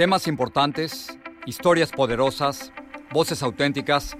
Temas 0.00 0.26
importantes, 0.28 1.18
historias 1.44 1.92
poderosas, 1.92 2.72
voces 3.12 3.42
auténticas. 3.42 4.16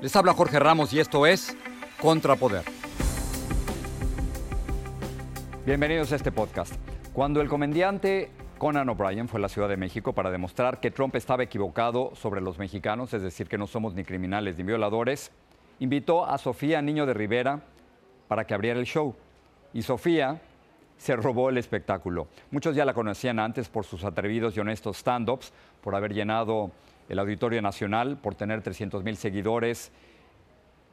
Les 0.00 0.14
habla 0.14 0.32
Jorge 0.32 0.60
Ramos 0.60 0.92
y 0.92 1.00
esto 1.00 1.26
es 1.26 1.56
Contrapoder. 2.00 2.62
Bienvenidos 5.66 6.12
a 6.12 6.14
este 6.14 6.30
podcast. 6.30 6.76
Cuando 7.12 7.40
el 7.40 7.48
comediante 7.48 8.30
Conan 8.58 8.88
O'Brien 8.88 9.26
fue 9.26 9.38
a 9.38 9.42
la 9.42 9.48
Ciudad 9.48 9.68
de 9.68 9.76
México 9.76 10.12
para 10.12 10.30
demostrar 10.30 10.78
que 10.78 10.92
Trump 10.92 11.16
estaba 11.16 11.42
equivocado 11.42 12.12
sobre 12.14 12.40
los 12.40 12.60
mexicanos, 12.60 13.12
es 13.12 13.22
decir, 13.22 13.48
que 13.48 13.58
no 13.58 13.66
somos 13.66 13.96
ni 13.96 14.04
criminales 14.04 14.56
ni 14.56 14.62
violadores, 14.62 15.32
invitó 15.80 16.26
a 16.26 16.38
Sofía 16.38 16.80
Niño 16.80 17.06
de 17.06 17.14
Rivera 17.14 17.60
para 18.28 18.46
que 18.46 18.54
abriera 18.54 18.78
el 18.78 18.86
show. 18.86 19.16
Y 19.72 19.82
Sofía 19.82 20.40
se 21.04 21.16
robó 21.16 21.50
el 21.50 21.58
espectáculo. 21.58 22.28
Muchos 22.50 22.74
ya 22.74 22.86
la 22.86 22.94
conocían 22.94 23.38
antes 23.38 23.68
por 23.68 23.84
sus 23.84 24.04
atrevidos 24.04 24.56
y 24.56 24.60
honestos 24.60 24.96
stand-ups, 24.96 25.52
por 25.82 25.94
haber 25.94 26.14
llenado 26.14 26.70
el 27.10 27.18
Auditorio 27.18 27.60
Nacional, 27.60 28.16
por 28.16 28.34
tener 28.36 28.62
300 28.62 29.04
mil 29.04 29.18
seguidores. 29.18 29.92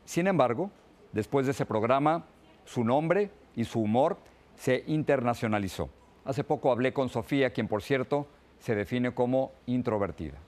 Sin 0.04 0.28
embargo, 0.28 0.70
después 1.14 1.46
de 1.46 1.54
ese 1.54 1.66
programa, 1.66 2.26
su 2.66 2.84
nombre 2.84 3.30
y 3.56 3.64
su 3.64 3.80
humor 3.80 4.18
se 4.56 4.84
internacionalizó. 4.88 5.90
Hace 6.26 6.44
poco 6.44 6.74
hablé 6.74 6.92
con 6.92 7.08
Sofía, 7.08 7.52
quien 7.52 7.70
por 7.70 7.82
cierto 7.82 8.28
se 8.60 8.76
define 8.76 9.14
como 9.14 9.54
introvertida. 9.66 10.40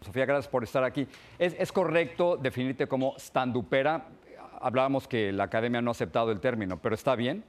Sofía, 0.00 0.26
gracias 0.26 0.50
por 0.50 0.64
estar 0.64 0.82
aquí. 0.82 1.06
¿Es, 1.38 1.70
correcto 1.70 2.36
definirte 2.36 2.88
como 2.88 3.14
standupera? 3.16 4.08
Hablábamos 4.60 5.06
que 5.06 5.30
la 5.30 5.44
academia 5.44 5.80
no 5.80 5.92
ha 5.92 5.92
aceptado 5.92 6.32
el 6.32 6.40
término, 6.40 6.82
pero 6.82 6.96
¿está 6.96 7.14
bien? 7.14 7.44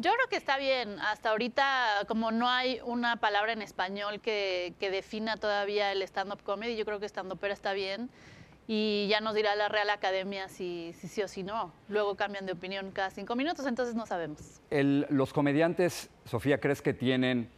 Yo 0.00 0.12
creo 0.12 0.28
que 0.30 0.36
está 0.36 0.58
bien. 0.58 1.00
Hasta 1.00 1.30
ahorita, 1.30 2.04
como 2.06 2.30
no 2.30 2.48
hay 2.48 2.80
una 2.84 3.16
palabra 3.16 3.52
en 3.52 3.62
español 3.62 4.20
que, 4.20 4.72
defina 4.78 5.36
todavía 5.36 5.90
el 5.90 6.02
stand-up 6.02 6.40
comedy, 6.44 6.76
yo 6.76 6.84
creo 6.84 7.00
que 7.00 7.06
stand-upera 7.06 7.52
está 7.52 7.72
bien. 7.72 8.08
Y 8.68 9.08
ya 9.10 9.20
nos 9.20 9.34
dirá 9.34 9.56
la 9.56 9.68
Real 9.68 9.90
Academia 9.90 10.48
si, 10.48 10.92
sí 10.92 11.20
o 11.22 11.26
si 11.26 11.42
no. 11.42 11.72
Luego 11.88 12.14
cambian 12.14 12.46
de 12.46 12.52
opinión 12.52 12.92
cada 12.92 13.10
cinco 13.10 13.34
minutos, 13.34 13.66
entonces 13.66 13.96
no 13.96 14.06
sabemos. 14.06 14.60
los 14.70 15.32
comediantes, 15.32 16.10
Sofía, 16.26 16.60
¿crees 16.60 16.80
que 16.80 16.94
tienen 16.94 17.50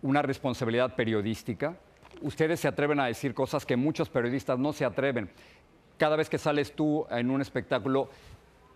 una 0.00 0.22
responsabilidad 0.22 0.94
periodística? 0.94 1.76
Ustedes 2.22 2.60
se 2.60 2.68
atreven 2.68 3.00
a 3.00 3.06
decir 3.06 3.34
cosas 3.34 3.66
que 3.66 3.76
muchos 3.76 4.08
periodistas 4.08 4.58
no 4.58 4.72
se 4.72 4.86
atreven. 4.86 5.30
Cada 5.98 6.16
vez 6.16 6.30
que 6.30 6.38
sales 6.38 6.74
tú 6.74 7.06
en 7.10 7.30
un 7.30 7.42
espectáculo, 7.42 8.08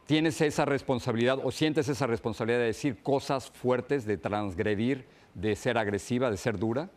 ¿Tienes 0.08 0.40
esa 0.40 0.64
responsabilidad 0.64 1.38
o 1.44 1.50
sientes 1.50 1.86
esa 1.90 2.06
responsabilidad 2.06 2.60
de 2.60 2.64
decir 2.64 3.02
cosas 3.02 3.50
fuertes, 3.50 4.06
de 4.06 4.16
transgredir, 4.16 5.06
de 5.34 5.54
ser 5.54 5.76
agresiva, 5.76 6.30
de 6.30 6.38
ser 6.38 6.58
dura? 6.58 6.88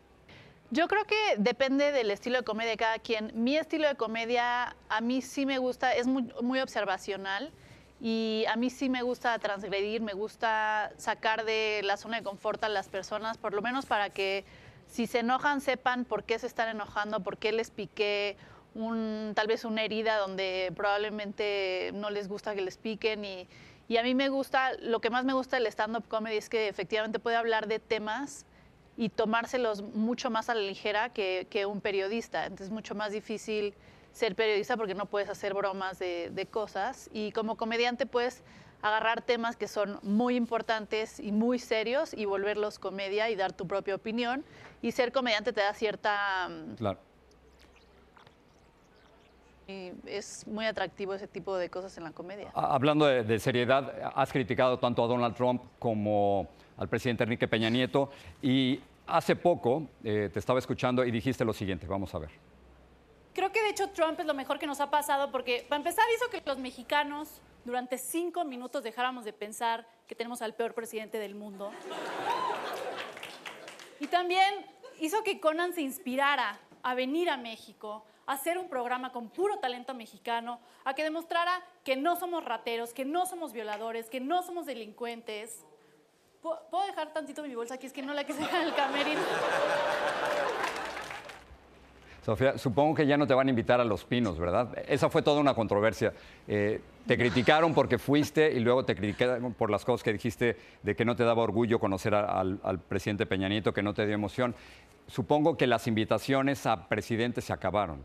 Yo 0.70 0.88
creo 0.88 1.04
que 1.04 1.36
depende 1.38 1.92
del 1.92 2.10
estilo 2.10 2.38
de 2.38 2.46
comedia 2.46 2.72
de 2.72 2.78
cada 2.78 3.00
quien. 3.00 3.34
Mi 3.36 3.58
estilo 3.58 3.90
de 3.90 3.96
comedia 3.96 4.78
a 4.88 5.02
mí 5.02 5.22
sí 5.22 5.46
me 5.46 5.58
gusta, 5.58 5.94
es 5.94 6.08
muy, 6.08 6.62
observacional 6.62 7.52
y 8.00 8.46
a 8.48 8.56
mí 8.56 8.70
sí 8.70 8.88
me 8.88 9.02
gusta 9.02 9.38
transgredir, 9.40 10.02
me 10.02 10.14
gusta 10.14 10.94
sacar 10.96 11.44
de 11.44 11.82
la 11.84 11.98
zona 11.98 12.16
de 12.16 12.24
confort 12.24 12.64
a 12.64 12.70
las 12.70 12.88
personas, 12.88 13.38
por 13.38 13.54
lo 13.54 13.62
menos 13.62 13.86
para 13.86 14.10
que 14.10 14.46
si 14.88 15.06
se 15.06 15.20
enojan 15.20 15.60
sepan 15.60 16.06
por 16.06 16.24
qué 16.24 16.40
se 16.40 16.48
están 16.48 16.70
enojando, 16.70 17.20
por 17.20 17.38
qué 17.38 17.52
les 17.52 17.72
piqué 17.72 18.38
un, 18.74 19.34
tal 19.36 19.48
vez 19.48 19.66
una 19.66 19.84
herida 19.84 20.18
donde 20.18 20.72
probablemente 20.76 21.92
no 21.94 22.10
les 22.10 22.28
gusta 22.28 22.56
que 22.56 22.62
les 22.62 22.78
piquen 22.78 23.26
y, 23.26 23.48
a 23.98 24.04
mí 24.04 24.16
me 24.16 24.30
gusta, 24.30 24.72
lo 24.80 25.02
que 25.02 25.10
más 25.10 25.26
me 25.26 25.34
gusta 25.34 25.58
del 25.58 25.68
stand-up 25.68 26.08
comedy 26.08 26.38
es 26.38 26.48
que 26.48 26.70
efectivamente 26.70 27.20
puede 27.20 27.36
hablar 27.36 27.68
de 27.68 27.80
temas 27.80 28.46
y 28.96 29.10
tomárselos 29.10 29.82
mucho 29.82 30.30
más 30.30 30.50
a 30.50 30.56
la 30.56 30.62
ligera 30.62 31.10
que, 31.10 31.66
un 31.68 31.82
periodista. 31.82 32.44
Entonces 32.44 32.68
es 32.68 32.74
mucho 32.74 32.96
más 32.96 33.12
difícil 33.12 33.74
ser 34.14 34.36
periodista 34.36 34.78
porque 34.78 34.96
no 34.96 35.08
puedes 35.08 35.28
hacer 35.28 35.54
bromas 35.54 36.00
de, 36.00 36.30
de, 36.32 36.46
cosas. 36.46 37.10
Y 37.12 37.34
como 37.34 37.58
comediante 37.58 38.06
puedes 38.06 38.44
agarrar 38.82 39.24
temas 39.24 39.58
que 39.58 39.68
son 39.68 40.00
muy 40.04 40.38
importantes 40.38 41.20
y 41.20 41.34
muy 41.34 41.60
serios 41.60 42.14
y 42.14 42.24
volverlos 42.24 42.80
comedia 42.80 43.30
y 43.30 43.36
dar 43.36 43.52
tu 43.52 43.68
propia 43.68 43.96
opinión. 43.96 44.46
Y 44.82 44.94
ser 44.94 45.12
comediante 45.12 45.52
te 45.52 45.60
da 45.60 45.74
cierta... 45.74 46.50
Claro 46.78 47.11
es 49.68 50.46
muy 50.48 50.66
atractivo 50.66 51.14
ese 51.14 51.28
tipo 51.28 51.56
de 51.58 51.70
cosas 51.70 51.98
en 51.98 52.04
la 52.04 52.12
comedia. 52.12 52.52
Hablando 52.54 53.06
de, 53.06 53.40
seriedad, 53.40 54.12
has 54.16 54.32
criticado 54.32 54.80
tanto 54.80 55.04
a 55.04 55.08
Donald 55.08 55.36
Trump 55.36 55.64
como 55.80 56.50
al 56.78 56.88
presidente 56.88 57.24
Enrique 57.24 57.48
Peña 57.48 57.70
Nieto 57.70 58.10
y 58.42 58.82
hace 59.08 59.36
poco 59.36 59.88
eh, 60.04 60.30
te 60.32 60.40
estaba 60.40 60.60
escuchando 60.60 61.06
y 61.06 61.12
dijiste 61.12 61.46
lo 61.46 61.54
siguiente, 61.54 61.88
vamos 61.88 62.14
a 62.16 62.20
ver. 62.20 62.30
Creo 63.34 63.52
que 63.52 63.62
de 63.62 63.70
hecho 63.70 63.90
Trump 63.92 64.20
es 64.20 64.26
lo 64.26 64.34
mejor 64.34 64.60
que 64.60 64.68
nos 64.68 64.82
ha 64.82 64.90
pasado 64.90 65.32
porque 65.32 65.66
para 65.68 65.78
empezar 65.78 66.04
hizo 66.16 66.30
que 66.30 66.42
los 66.46 66.58
mexicanos 66.58 67.42
durante 67.64 67.98
cinco 67.98 68.44
minutos 68.44 68.84
dejáramos 68.84 69.24
de 69.24 69.34
pensar 69.34 69.88
que 70.08 70.16
tenemos 70.16 70.42
al 70.42 70.54
peor 70.54 70.74
presidente 70.74 71.18
del 71.18 71.36
mundo. 71.36 71.72
Y 74.00 74.08
también 74.08 74.66
hizo 75.00 75.24
que 75.24 75.40
Conan 75.40 75.74
se 75.74 75.82
inspirara 75.82 76.60
a 76.84 76.96
venir 76.96 77.30
a 77.30 77.38
México, 77.38 78.04
hacer 78.32 78.58
un 78.58 78.70
programa 78.70 79.12
con 79.12 79.30
puro 79.30 79.58
talento 79.58 79.94
mexicano, 79.94 80.60
a 80.86 80.94
que 80.94 81.04
demostrara 81.04 81.52
que 81.84 81.96
no 81.96 82.16
somos 82.16 82.46
rateros, 82.46 82.94
que 82.94 83.06
no 83.06 83.26
somos 83.26 83.54
violadores, 83.54 84.10
que 84.10 84.20
no 84.20 84.42
somos 84.44 84.66
delincuentes. 84.66 85.66
¿Puedo 86.42 86.86
dejar 86.88 87.14
tantito 87.14 87.44
mi 87.44 87.54
bolsa 87.54 87.76
aquí? 87.76 87.86
Es 87.86 87.94
que 87.94 88.02
no 88.02 88.14
la 88.14 88.24
quise 88.24 88.40
dejar 88.40 88.62
en 88.62 88.68
el 88.70 88.76
camerino. 88.76 89.22
Sofía, 92.24 92.58
supongo 92.58 92.94
que 92.94 93.08
ya 93.08 93.18
no 93.18 93.26
te 93.26 93.34
van 93.34 93.48
a 93.48 93.50
invitar 93.50 93.82
a 93.82 93.86
Los 93.86 94.06
Pinos, 94.06 94.38
¿verdad? 94.38 94.78
Esa 94.88 95.10
fue 95.10 95.24
toda 95.24 95.40
una 95.40 95.56
controversia. 95.56 96.14
Eh, 96.48 96.80
te 97.08 97.18
criticaron 97.18 97.74
porque 97.74 97.98
fuiste 97.98 98.52
y 98.54 98.60
luego 98.60 98.86
te 98.86 98.96
criticaron 98.96 99.54
por 99.56 99.72
las 99.72 99.84
cosas 99.84 100.04
que 100.04 100.14
dijiste 100.14 100.56
de 100.84 100.96
que 100.96 101.04
no 101.04 101.16
te 101.16 101.24
daba 101.24 101.42
orgullo 101.42 101.80
conocer 101.80 102.14
al, 102.14 102.60
al, 102.64 102.80
presidente 102.80 103.26
Peña 103.26 103.50
Nieto, 103.50 103.74
que 103.74 103.82
no 103.82 103.96
te 103.96 104.06
dio 104.06 104.14
emoción. 104.14 104.54
Supongo 105.08 105.58
que 105.58 105.66
las 105.66 105.88
invitaciones 105.88 106.68
a 106.68 106.88
presidente 106.88 107.42
se 107.42 107.54
acabaron. 107.54 108.04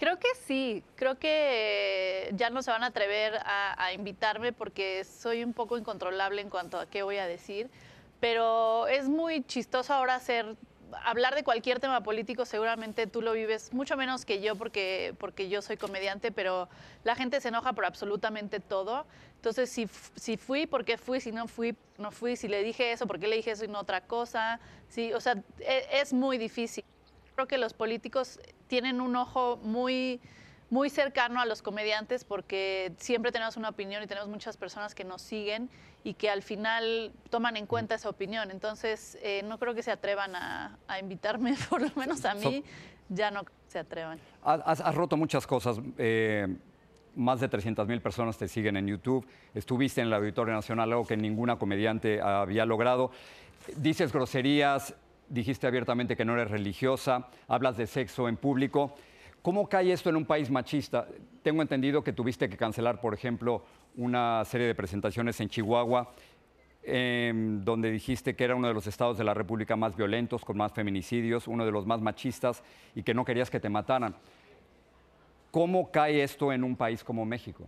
Creo 0.00 0.18
que 0.18 0.28
sí, 0.46 0.82
creo 0.94 1.18
que 1.18 2.32
ya 2.34 2.48
no 2.48 2.62
se 2.62 2.70
van 2.70 2.82
a 2.84 2.86
atrever 2.86 3.34
a, 3.44 3.92
invitarme 3.92 4.50
porque 4.50 5.04
soy 5.04 5.44
un 5.44 5.52
poco 5.52 5.76
incontrolable 5.76 6.40
en 6.40 6.48
cuanto 6.48 6.78
a 6.80 6.86
qué 6.86 7.02
voy 7.02 7.18
a 7.18 7.26
decir, 7.26 7.68
pero 8.18 8.86
es 8.86 9.10
muy 9.10 9.42
chistoso 9.42 9.92
ahora 9.92 10.14
hacer 10.14 10.56
hablar 11.04 11.34
de 11.34 11.44
cualquier 11.44 11.80
tema 11.80 12.02
político 12.02 12.46
seguramente 12.46 13.06
tú 13.06 13.20
lo 13.20 13.34
vives 13.34 13.74
mucho 13.74 13.94
menos 13.98 14.24
que 14.24 14.40
yo 14.40 14.56
porque, 14.56 15.14
porque 15.18 15.50
yo 15.50 15.60
soy 15.60 15.76
comediante, 15.76 16.32
pero 16.32 16.70
la 17.04 17.14
gente 17.14 17.38
se 17.42 17.48
enoja 17.48 17.74
por 17.74 17.84
absolutamente 17.84 18.58
todo. 18.58 19.04
Entonces, 19.36 19.68
si, 19.68 19.86
si 20.16 20.38
fui, 20.38 20.66
¿por 20.66 20.86
qué 20.86 20.96
fui? 20.96 21.20
Si 21.20 21.30
no 21.30 21.46
fui, 21.46 21.76
no 21.98 22.10
fui. 22.10 22.36
Si 22.36 22.48
le 22.48 22.62
dije 22.62 22.92
eso, 22.92 23.06
¿por 23.06 23.20
qué 23.20 23.28
le 23.28 23.36
dije 23.36 23.50
eso 23.50 23.66
y 23.66 23.68
no 23.68 23.80
otra 23.80 24.00
cosa? 24.00 24.60
Sí, 24.88 25.12
o 25.12 25.20
sea, 25.20 25.34
e, 25.58 25.86
es 25.92 26.14
muy 26.14 26.38
difícil 26.38 26.84
creo 27.40 27.48
que 27.48 27.58
los 27.58 27.72
políticos 27.72 28.38
tienen 28.70 29.00
un 29.00 29.16
ojo 29.16 29.58
muy, 29.64 30.20
muy 30.70 30.90
cercano 30.90 31.40
a 31.40 31.44
los 31.44 31.60
comediantes 31.60 32.22
porque 32.22 32.92
siempre 32.98 33.32
tenemos 33.32 33.56
una 33.56 33.68
opinión 33.68 34.00
y 34.00 34.06
tenemos 34.06 34.30
muchas 34.30 34.56
personas 34.56 34.94
que 34.94 35.02
nos 35.02 35.22
siguen 35.22 35.68
y 36.04 36.14
que 36.14 36.30
al 36.30 36.42
final 36.42 37.10
toman 37.30 37.56
en 37.56 37.66
cuenta 37.66 37.96
esa 37.96 38.08
opinión. 38.08 38.52
Entonces, 38.52 39.18
eh, 39.22 39.42
no 39.44 39.58
creo 39.58 39.74
que 39.74 39.82
se 39.82 39.90
atrevan 39.90 40.36
a, 40.36 40.78
invitarme, 41.00 41.56
por 41.68 41.82
lo 41.82 41.90
menos 41.96 42.24
a 42.24 42.34
mí, 42.34 42.62
ya 43.08 43.32
no 43.32 43.42
se 43.66 43.80
atrevan. 43.80 44.20
Has, 44.44 44.94
roto 44.94 45.16
muchas 45.16 45.48
cosas. 45.48 45.78
Eh, 45.98 46.46
más 47.16 47.40
de 47.40 47.48
300 47.48 47.88
mil 47.88 48.00
personas 48.00 48.38
te 48.38 48.46
siguen 48.46 48.76
en 48.76 48.86
YouTube. 48.86 49.26
Estuviste 49.52 50.00
en 50.00 50.06
el 50.06 50.12
Auditorio 50.12 50.54
Nacional, 50.54 50.92
algo 50.92 51.04
que 51.04 51.16
ninguna 51.16 51.58
comediante 51.58 52.22
había 52.22 52.64
logrado. 52.64 53.10
Dices 53.76 54.12
groserías, 54.12 54.94
dijiste 55.30 55.66
abiertamente 55.66 56.16
que 56.16 56.24
no 56.24 56.34
eres 56.34 56.50
religiosa, 56.50 57.28
hablas 57.48 57.76
de 57.76 57.86
sexo 57.86 58.28
en 58.28 58.36
público. 58.36 58.94
¿Cómo 59.42 59.68
cae 59.68 59.92
esto 59.92 60.10
en 60.10 60.16
un 60.16 60.26
país 60.26 60.50
machista? 60.50 61.06
Tengo 61.42 61.62
entendido 61.62 62.04
que 62.04 62.12
tuviste 62.12 62.48
que 62.50 62.58
cancelar, 62.58 63.00
por 63.00 63.14
ejemplo, 63.14 63.64
una 63.96 64.44
serie 64.44 64.66
de 64.66 64.74
presentaciones 64.74 65.40
en 65.40 65.48
Chihuahua, 65.48 66.12
em, 66.82 67.64
donde 67.64 67.90
dijiste 67.90 68.34
que 68.34 68.44
era 68.44 68.54
uno 68.54 68.68
de 68.68 68.74
los 68.74 68.86
estados 68.86 69.16
de 69.16 69.24
la 69.24 69.32
República 69.32 69.76
más 69.76 69.96
violentos, 69.96 70.44
con 70.44 70.58
más 70.58 70.72
feminicidios, 70.72 71.48
uno 71.48 71.64
de 71.64 71.72
los 71.72 71.86
más 71.86 72.00
machistas 72.00 72.62
y 72.94 73.02
que 73.02 73.14
no 73.14 73.24
querías 73.24 73.48
que 73.48 73.60
te 73.60 73.70
mataran. 73.70 74.14
¿Cómo 75.50 75.90
cae 75.90 76.22
esto 76.22 76.52
en 76.52 76.64
un 76.64 76.76
país 76.76 77.02
como 77.02 77.24
México? 77.24 77.66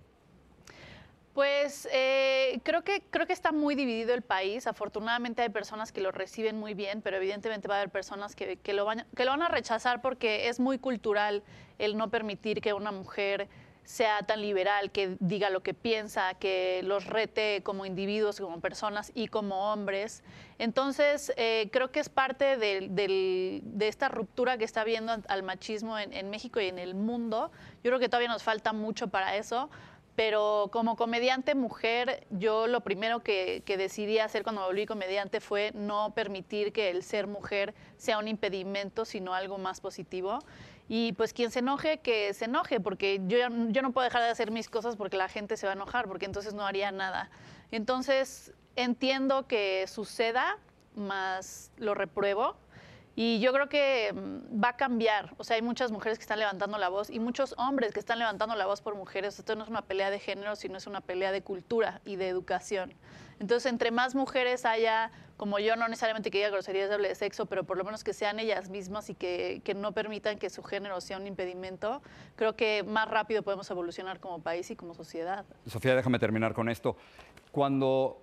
Pues 1.34 1.88
eh, 1.90 2.60
creo, 2.62 2.82
que, 2.82 3.02
creo 3.10 3.26
que 3.26 3.32
está 3.32 3.52
muy 3.52 3.74
dividido 3.74 4.12
el 4.12 4.20
país. 4.20 4.66
Afortunadamente 4.66 5.40
hay 5.40 5.48
personas 5.48 5.90
que 5.90 6.02
lo 6.02 6.12
reciben 6.12 6.60
muy 6.60 6.74
bien, 6.74 7.00
pero 7.00 7.16
evidentemente 7.16 7.68
va 7.68 7.76
a 7.76 7.78
haber 7.78 7.90
personas 7.90 8.36
que, 8.36 8.58
lo, 8.74 8.84
van, 8.84 9.06
a 9.42 9.48
rechazar 9.48 10.02
porque 10.02 10.48
es 10.48 10.60
muy 10.60 10.78
cultural 10.78 11.42
el 11.78 11.96
no 11.96 12.10
permitir 12.10 12.60
que 12.60 12.74
una 12.74 12.92
mujer 12.92 13.48
sea 13.84 14.20
tan 14.22 14.42
liberal, 14.42 14.92
que 14.92 15.16
diga 15.18 15.50
lo 15.50 15.62
que 15.62 15.74
piensa, 15.74 16.34
que 16.34 16.82
los 16.84 17.06
rete 17.06 17.62
como 17.64 17.84
individuos, 17.84 18.38
como 18.38 18.60
personas 18.60 19.10
y 19.14 19.26
como 19.26 19.72
hombres. 19.72 20.22
Entonces, 20.58 21.32
eh, 21.36 21.68
creo 21.72 21.90
que 21.90 21.98
es 21.98 22.08
parte 22.08 22.56
de, 22.58 23.62
esta 23.80 24.08
ruptura 24.08 24.56
que 24.58 24.64
está 24.64 24.82
habiendo 24.82 25.16
al 25.26 25.42
machismo 25.42 25.98
en, 25.98 26.30
México 26.30 26.60
y 26.60 26.66
en 26.66 26.78
el 26.78 26.94
mundo. 26.94 27.50
Yo 27.82 27.90
creo 27.90 27.98
que 27.98 28.08
todavía 28.08 28.28
nos 28.28 28.42
falta 28.44 28.72
mucho 28.72 29.08
para 29.08 29.36
eso, 29.36 29.70
pero 30.14 30.68
como 30.72 30.96
comediante 30.96 31.54
mujer, 31.54 32.26
yo 32.30 32.66
lo 32.66 32.82
primero 32.82 33.22
que, 33.22 33.62
que, 33.64 33.76
decidí 33.76 34.18
hacer 34.18 34.42
cuando 34.42 34.66
volví 34.66 34.84
comediante 34.84 35.40
fue 35.40 35.72
no 35.74 36.12
permitir 36.14 36.72
que 36.72 36.90
el 36.90 37.02
ser 37.02 37.26
mujer 37.26 37.74
sea 37.96 38.18
un 38.18 38.28
impedimento, 38.28 39.04
sino 39.04 39.32
algo 39.32 39.56
más 39.58 39.80
positivo. 39.80 40.40
Y 40.88 41.12
pues 41.12 41.32
quien 41.32 41.50
se 41.50 41.60
enoje, 41.60 41.98
que 41.98 42.34
se 42.34 42.44
enoje, 42.44 42.78
porque 42.78 43.20
yo, 43.26 43.38
yo 43.68 43.82
no 43.82 43.92
puedo 43.92 44.04
dejar 44.04 44.22
de 44.22 44.28
hacer 44.28 44.50
mis 44.50 44.68
cosas 44.68 44.96
porque 44.96 45.16
la 45.16 45.28
gente 45.28 45.56
se 45.56 45.66
va 45.66 45.72
a 45.72 45.76
enojar, 45.76 46.06
porque 46.06 46.26
entonces 46.26 46.52
no 46.52 46.66
haría 46.66 46.92
nada. 46.92 47.30
Entonces 47.70 48.52
entiendo 48.76 49.46
que 49.46 49.86
suceda, 49.86 50.58
más 50.94 51.70
lo 51.78 51.94
repruebo. 51.94 52.56
Y 53.14 53.40
yo 53.40 53.52
creo 53.52 53.68
que 53.68 54.12
mm, 54.12 54.62
va 54.62 54.70
a 54.70 54.76
cambiar. 54.76 55.34
O 55.36 55.44
sea, 55.44 55.56
hay 55.56 55.62
muchas 55.62 55.90
mujeres 55.90 56.18
que 56.18 56.22
están 56.22 56.38
levantando 56.38 56.78
la 56.78 56.88
voz 56.88 57.10
y 57.10 57.18
muchos 57.20 57.54
hombres 57.58 57.92
que 57.92 58.00
están 58.00 58.18
levantando 58.18 58.54
la 58.56 58.66
voz 58.66 58.80
por 58.80 58.94
mujeres. 58.94 59.38
Esto 59.38 59.54
no 59.54 59.64
es 59.64 59.70
una 59.70 59.82
pelea 59.82 60.10
de 60.10 60.18
género, 60.18 60.56
sino 60.56 60.78
es 60.78 60.86
una 60.86 61.00
pelea 61.00 61.32
de 61.32 61.42
cultura 61.42 62.00
y 62.04 62.16
de 62.16 62.28
educación. 62.28 62.94
Entonces, 63.38 63.70
entre 63.70 63.90
más 63.90 64.14
mujeres 64.14 64.64
haya, 64.64 65.10
como 65.36 65.58
yo, 65.58 65.74
no 65.74 65.88
necesariamente 65.88 66.30
que 66.30 66.38
diga 66.38 66.50
groserías 66.50 66.88
de 66.88 66.96
de 66.96 67.14
sexo, 67.16 67.46
pero 67.46 67.64
por 67.64 67.76
lo 67.76 67.84
menos 67.84 68.04
que 68.04 68.12
sean 68.12 68.38
ellas 68.38 68.70
mismas 68.70 69.10
y 69.10 69.14
que, 69.14 69.60
que, 69.64 69.74
no 69.74 69.92
permitan 69.92 70.38
que 70.38 70.48
su 70.48 70.62
género 70.62 71.00
sea 71.00 71.16
un 71.16 71.26
impedimento, 71.26 72.02
creo 72.36 72.54
que 72.54 72.84
más 72.84 73.08
rápido 73.08 73.42
podemos 73.42 73.68
evolucionar 73.68 74.20
como 74.20 74.40
país 74.40 74.70
y 74.70 74.76
como 74.76 74.94
sociedad. 74.94 75.44
Sofía, 75.66 75.96
déjame 75.96 76.20
terminar 76.20 76.54
con 76.54 76.68
esto. 76.68 76.96
Cuando, 77.50 78.22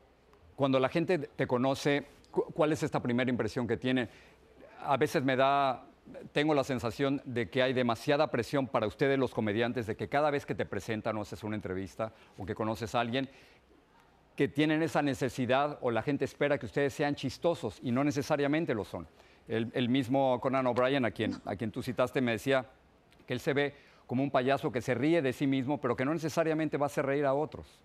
cuando 0.56 0.80
la 0.80 0.88
gente 0.88 1.19
te 1.19 1.45
conoce, 1.45 2.06
¿cuál 2.31 2.71
es 2.71 2.83
esta 2.83 3.01
primera 3.01 3.30
impresión 3.30 3.68
que 3.68 3.75
tiene? 3.75 4.07
A 4.81 4.98
veces 4.98 5.24
me 5.24 5.36
da 5.36 5.86
tengo 6.31 6.54
la 6.54 6.64
sensación 6.64 7.22
de 7.26 7.50
que 7.50 7.62
hay 7.62 7.74
demasiada 7.74 8.31
presión 8.31 8.68
para 8.68 8.88
ustedes 8.88 9.20
los 9.20 9.34
comediantes, 9.34 9.88
de 9.88 9.96
que 9.96 10.10
cada 10.10 10.31
vez 10.31 10.46
que 10.46 10.56
te 10.56 10.66
presentan 10.66 11.18
o 11.18 11.22
haces 11.22 11.44
una 11.44 11.56
entrevista 11.56 12.14
o 12.38 12.46
que 12.46 12.56
conoces 12.56 12.96
a 12.96 13.00
alguien, 13.00 13.30
que 14.36 14.48
tienen 14.48 14.81
esa 14.81 15.02
necesidad 15.02 15.78
o 15.81 15.92
la 15.92 16.02
gente 16.02 16.26
espera 16.26 16.58
que 16.58 16.66
ustedes 16.66 16.94
sean 16.94 17.16
chistosos 17.16 17.80
y 17.84 17.92
no 17.92 18.04
necesariamente 18.04 18.74
lo 18.74 18.86
son. 18.86 19.08
El, 19.48 19.90
mismo 19.90 20.40
Conan 20.40 20.68
O'Brien, 20.68 21.06
a 21.06 21.12
quien, 21.12 21.36
a 21.44 21.56
quien 21.56 21.72
tú 21.72 21.82
citaste, 21.82 22.22
me 22.22 22.34
decía 22.34 22.68
que 23.25 23.34
él 23.34 23.40
se 23.40 23.54
ve 23.54 23.74
como 24.06 24.24
un 24.24 24.30
payaso 24.30 24.72
que 24.72 24.82
se 24.82 24.94
ríe 24.94 25.22
de 25.22 25.34
sí 25.34 25.48
mismo, 25.48 25.82
pero 25.82 25.96
que 25.96 26.06
no 26.06 26.14
necesariamente 26.14 26.78
va 26.78 26.86
a 26.86 26.88
hacer 26.88 27.06
reír 27.06 27.25
a 27.25 27.34
otros. 27.34 27.80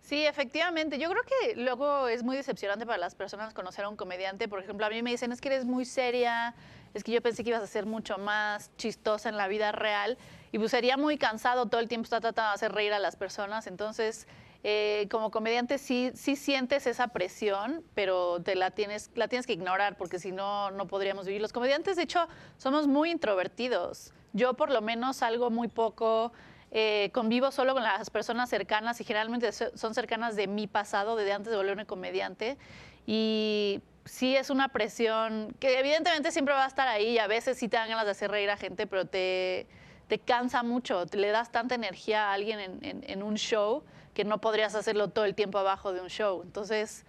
Sí, 0.00 0.26
efectivamente. 0.26 0.98
Yo 0.98 1.08
creo 1.10 1.22
que 1.22 1.56
luego 1.56 2.08
es 2.08 2.22
muy 2.22 2.36
decepcionante 2.36 2.86
para 2.86 2.98
las 2.98 3.14
personas 3.14 3.54
conocer 3.54 3.84
a 3.84 3.88
un 3.88 3.96
comediante. 3.96 4.48
Por 4.48 4.60
ejemplo, 4.60 4.86
a 4.86 4.90
mí 4.90 5.02
me 5.02 5.10
dicen, 5.10 5.30
es 5.30 5.40
que 5.40 5.48
eres 5.48 5.64
muy 5.64 5.84
seria, 5.84 6.54
es 6.94 7.04
que 7.04 7.12
yo 7.12 7.20
pensé 7.20 7.44
que 7.44 7.50
ibas 7.50 7.62
a 7.62 7.66
ser 7.66 7.86
mucho 7.86 8.18
más 8.18 8.70
chistosa 8.76 9.28
en 9.28 9.36
la 9.36 9.46
vida 9.46 9.72
real. 9.72 10.18
Y 10.52 10.58
pues 10.58 10.72
sería 10.72 10.96
muy 10.96 11.16
cansado 11.16 11.66
todo 11.66 11.80
el 11.80 11.88
tiempo 11.88 12.04
estar 12.04 12.20
tratando 12.20 12.50
de 12.50 12.54
hacer 12.54 12.72
reír 12.72 12.92
a 12.92 12.98
las 12.98 13.14
personas. 13.14 13.66
Entonces, 13.66 14.26
eh, 14.62 15.06
como 15.10 15.30
comediante 15.30 15.78
sí, 15.78 16.10
sí 16.14 16.36
sientes 16.36 16.86
esa 16.86 17.08
presión, 17.08 17.82
pero 17.94 18.42
te 18.42 18.56
la 18.56 18.70
tienes, 18.72 19.10
la 19.14 19.28
tienes 19.28 19.46
que 19.46 19.54
ignorar 19.54 19.96
porque 19.96 20.18
si 20.18 20.32
no, 20.32 20.70
no 20.70 20.86
podríamos 20.86 21.26
vivir. 21.26 21.40
Los 21.40 21.52
comediantes, 21.52 21.96
de 21.96 22.02
hecho, 22.02 22.26
somos 22.58 22.86
muy 22.86 23.10
introvertidos. 23.10 24.12
Yo 24.32 24.54
por 24.54 24.70
lo 24.70 24.80
menos 24.80 25.18
salgo 25.18 25.50
muy 25.50 25.68
poco, 25.68 26.32
eh, 26.70 27.10
convivo 27.12 27.50
solo 27.50 27.74
con 27.74 27.82
las 27.82 28.10
personas 28.10 28.48
cercanas 28.48 29.00
y 29.00 29.04
generalmente 29.04 29.50
son 29.52 29.94
cercanas 29.94 30.36
de 30.36 30.46
mi 30.46 30.66
pasado, 30.66 31.16
desde 31.16 31.32
antes 31.32 31.50
de 31.50 31.56
volverme 31.56 31.86
comediante. 31.86 32.58
Y 33.06 33.80
sí 34.04 34.36
es 34.36 34.50
una 34.50 34.68
presión 34.68 35.54
que 35.58 35.78
evidentemente 35.78 36.30
siempre 36.30 36.54
va 36.54 36.64
a 36.64 36.68
estar 36.68 36.88
ahí 36.88 37.10
y 37.10 37.18
a 37.18 37.26
veces 37.26 37.58
sí 37.58 37.68
te 37.68 37.76
dan 37.76 37.88
ganas 37.88 38.04
de 38.04 38.12
hacer 38.12 38.30
reír 38.30 38.50
a 38.50 38.56
gente, 38.56 38.86
pero 38.86 39.04
te, 39.04 39.66
te 40.08 40.18
cansa 40.18 40.62
mucho, 40.62 41.06
te 41.06 41.16
le 41.16 41.28
das 41.28 41.50
tanta 41.50 41.74
energía 41.74 42.30
a 42.30 42.34
alguien 42.34 42.60
en, 42.60 43.04
en 43.06 43.22
un 43.22 43.36
show 43.36 43.82
que 44.14 44.24
no 44.24 44.40
podrías 44.40 44.74
hacerlo 44.74 45.08
todo 45.08 45.24
el 45.24 45.34
tiempo 45.34 45.58
abajo 45.58 45.92
de 45.92 46.00
un 46.00 46.08
show. 46.08 46.42
Entonces, 46.42 47.04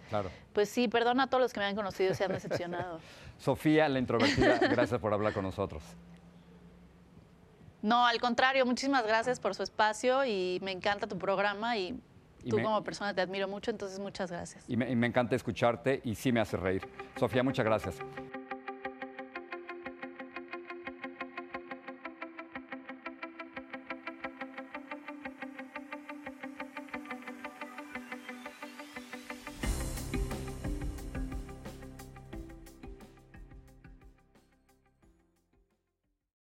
pues 0.52 0.68
sí, 0.68 0.88
perdona 0.88 1.24
a 1.24 1.26
todos 1.26 1.42
los 1.42 1.52
que 1.52 1.60
me 1.60 1.66
han 1.66 1.74
conocido 1.74 2.12
y 2.12 2.14
se 2.14 2.24
han 2.24 2.32
decepcionado. 2.32 3.00
Sofía, 3.38 3.88
la 3.88 3.98
introvertida, 3.98 4.58
gracias 4.58 5.00
por 5.00 5.12
hablar 5.12 5.32
con 5.32 5.42
nosotros. 5.42 5.82
No, 7.82 8.06
al 8.06 8.20
contrario, 8.20 8.64
muchísimas 8.64 9.04
gracias 9.04 9.40
por 9.40 9.54
su 9.54 9.62
espacio 9.62 10.24
y 10.24 10.60
me 10.62 10.70
encanta 10.70 11.06
tu 11.06 11.18
programa 11.18 11.76
y, 11.76 12.00
tú 12.48 12.60
como 12.62 12.82
persona 12.82 13.14
te 13.14 13.20
admiro 13.20 13.48
mucho, 13.48 13.70
entonces 13.70 13.98
muchas 13.98 14.30
gracias. 14.30 14.64
Y 14.68 14.76
me, 14.76 14.90
y 14.90 14.96
me 14.96 15.06
encanta 15.06 15.36
escucharte 15.36 16.00
y 16.04 16.14
sí 16.14 16.32
me 16.32 16.40
hace 16.40 16.56
reír. 16.56 16.88
Sofía, 17.18 17.42
muchas 17.42 17.64
gracias. 17.64 17.96